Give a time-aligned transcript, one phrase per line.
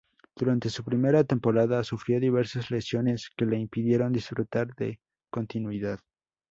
[0.35, 4.99] Durante su primera temporada, sufrió diversas lesiones que le impidieron disfrutar de
[5.31, 5.99] continuidad.